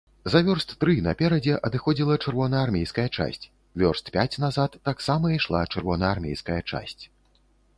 [0.33, 3.45] За вёрст тры наперадзе адыходзіла чырвонаармейская часць,
[3.83, 7.03] вёрст пяць назад таксама ішла чырвонаармейская часць.